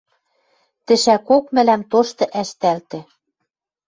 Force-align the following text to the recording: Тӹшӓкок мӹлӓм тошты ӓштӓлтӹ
Тӹшӓкок 0.85 1.45
мӹлӓм 1.55 1.81
тошты 1.91 2.25
ӓштӓлтӹ 2.41 2.99